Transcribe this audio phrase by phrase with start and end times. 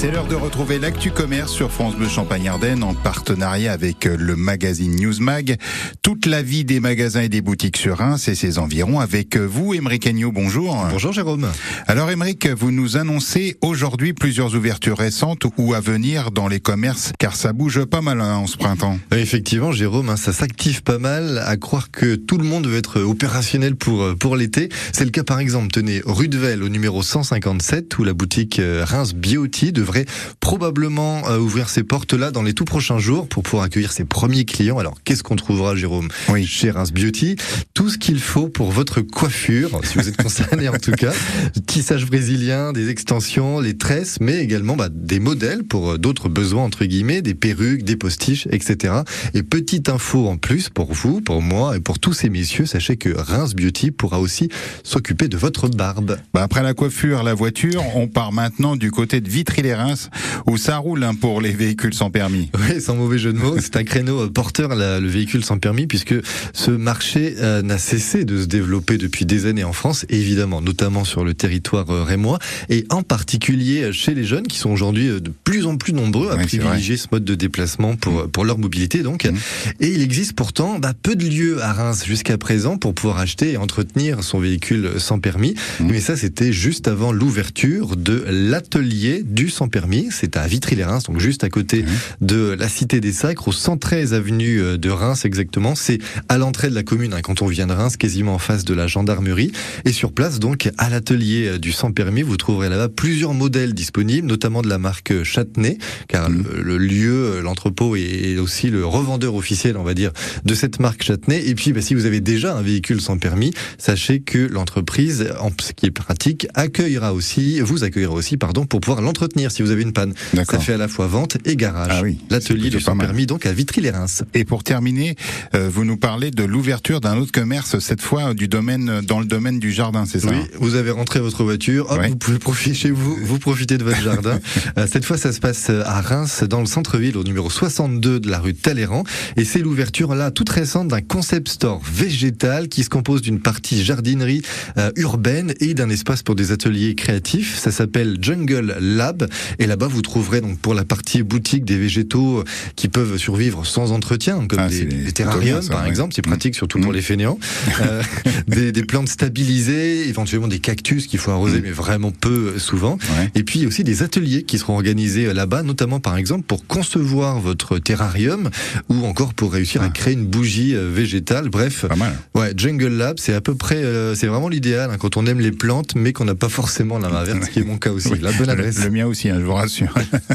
[0.00, 4.94] C'est l'heure de retrouver l'actu commerce sur France Bleu Champagne-Ardenne en partenariat avec le magazine
[4.94, 5.56] Newsmag.
[6.02, 9.74] Toute la vie des magasins et des boutiques sur Reims et ses environs avec vous,
[9.74, 10.30] Émeric Agneau.
[10.30, 10.86] Bonjour.
[10.88, 11.48] Bonjour Jérôme.
[11.88, 17.10] Alors Émeric, vous nous annoncez aujourd'hui plusieurs ouvertures récentes ou à venir dans les commerces
[17.18, 19.00] car ça bouge pas mal hein, en ce printemps.
[19.10, 23.00] Effectivement Jérôme, hein, ça s'active pas mal à croire que tout le monde veut être
[23.00, 24.68] opérationnel pour, pour l'été.
[24.92, 28.60] C'est le cas par exemple, tenez, rue de Velle au numéro 157 où la boutique
[28.60, 30.06] euh, Reims Beauty de devrait
[30.40, 34.04] probablement euh, ouvrir ses portes là dans les tout prochains jours pour pouvoir accueillir ses
[34.04, 34.78] premiers clients.
[34.78, 36.46] Alors, qu'est-ce qu'on trouvera, Jérôme Oui.
[36.46, 37.36] Chez Reims Beauty,
[37.74, 41.12] tout ce qu'il faut pour votre coiffure, si vous êtes concerné en tout cas.
[41.66, 46.64] Tissage brésilien, des extensions, les tresses, mais également bah, des modèles pour euh, d'autres besoins,
[46.64, 48.94] entre guillemets, des perruques, des postiches, etc.
[49.34, 52.96] Et petite info en plus pour vous, pour moi et pour tous ces messieurs, sachez
[52.96, 54.50] que Reims Beauty pourra aussi
[54.82, 56.18] s'occuper de votre barbe.
[56.34, 60.10] Bah après la coiffure, la voiture, on part maintenant du côté de vitry Reims,
[60.46, 62.50] où ça roule hein, pour les véhicules sans permis.
[62.58, 63.56] Oui, sans mauvais jeu de mots.
[63.60, 66.14] C'est un créneau euh, porteur, la, le véhicule sans permis, puisque
[66.52, 71.04] ce marché euh, n'a cessé de se développer depuis des années en France, évidemment, notamment
[71.04, 75.32] sur le territoire euh, rémois, et en particulier chez les jeunes, qui sont aujourd'hui de
[75.44, 79.02] plus en plus nombreux à Oui, privilégier ce mode de déplacement pour, pour leur mobilité.
[79.02, 79.38] Donc, Mmh.
[79.80, 83.52] Et il existe pourtant bah, peu de lieux à Reims jusqu'à présent pour pouvoir acheter
[83.52, 85.54] et entretenir son véhicule sans permis.
[85.80, 85.86] Mmh.
[85.86, 90.08] Mais ça, c'était juste avant l'ouverture de l'atelier du sans permis.
[90.10, 91.84] C'est à Vitry-les-Reims, donc juste à côté
[92.20, 95.74] de la Cité des Sacres, au 113 avenue euh, de Reims exactement.
[95.74, 98.64] C'est à l'entrée de la commune, hein, quand on vient de Reims, quasiment en face
[98.64, 99.52] de la gendarmerie.
[99.84, 103.74] Et sur place, donc, à l'atelier euh, du sans permis, vous trouverez là-bas plusieurs modèles
[103.74, 108.84] disponibles, notamment de la marque Châtenay, car le, le lieu, euh, l'entrepôt est aussi le
[108.84, 110.12] revendeur officiel, on va dire,
[110.44, 111.46] de cette marque Châtenay.
[111.46, 115.50] Et puis, bah, si vous avez déjà un véhicule sans permis, sachez que l'entreprise, en
[115.60, 119.72] ce qui est pratique, accueillera aussi, vous accueillera aussi, pardon, pour pouvoir l'entretenir si vous
[119.72, 120.14] avez une panne.
[120.48, 121.88] Ça fait à la fois vente et garage.
[121.90, 123.08] Ah oui, L'atelier sans mal.
[123.08, 124.22] permis, donc à Vitry-les-Reims.
[124.32, 125.16] Et pour terminer,
[125.56, 129.26] euh, vous nous parlez de l'ouverture d'un autre commerce, cette fois du domaine, dans le
[129.26, 132.72] domaine du jardin, c'est ça Oui, vous avez rentré votre voiture, hop, vous pouvez profiter
[132.72, 134.38] chez vous, vous profitez de votre jardin.
[134.78, 138.30] Euh, Cette fois, ça se passe à Reims, dans le centre-ville, au numéro 62 de
[138.30, 139.02] la rue Talleyrand.
[139.36, 143.84] Et c'est l'ouverture là, toute récente, d'un concept store végétal qui se compose d'une partie
[143.84, 144.42] jardinerie
[144.76, 147.58] euh, urbaine et d'un espace pour des ateliers créatifs.
[147.58, 149.28] Ça s'appelle Jungle Lab.
[149.58, 152.44] Et là-bas, vous trouverez donc pour la partie boutique des végétaux
[152.76, 155.88] qui peuvent survivre sans entretien, comme Ah, des, terrariums ça, par ouais.
[155.88, 156.14] exemple.
[156.14, 156.94] C'est pratique surtout pour Mm.
[156.94, 157.38] les fainéants.
[157.80, 158.02] Euh,
[158.48, 161.62] des, des plantes stabilisées, éventuellement des cactus qu'il faut arroser, Mm.
[161.64, 162.94] mais vraiment peu euh, souvent.
[163.18, 163.30] Ouais.
[163.34, 167.40] Et puis aussi des ateliers qui seront organisés euh, là-bas, notamment par exemple pour concevoir
[167.40, 168.50] votre terrarium
[168.88, 169.90] ou encore pour réussir à Ah.
[169.90, 171.48] créer une bougie euh, végétale.
[171.50, 172.14] Bref, Pas mal.
[172.34, 175.40] ouais, Jungle Lab, c'est à peu près, euh, c'est vraiment l'idéal hein, quand on aime
[175.40, 177.90] les plantes, mais qu'on n'a pas forcément la main verte, ce qui est mon cas
[177.90, 178.08] aussi.
[178.08, 178.18] Oui.
[178.20, 178.78] La bonne adresse.
[178.78, 179.92] Le, le mien aussi, je vous rassure.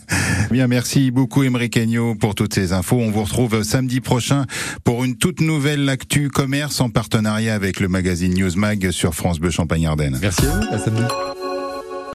[0.50, 1.78] Bien, merci beaucoup Émeric
[2.20, 2.96] pour toutes ces infos.
[2.96, 4.46] On vous retrouve samedi prochain
[4.84, 9.50] pour une toute nouvelle actu commerce en partenariat avec le magazine Newsmag sur France Bleu
[9.50, 10.18] Champagne-Ardenne.
[10.20, 11.02] Merci à vous, à samedi.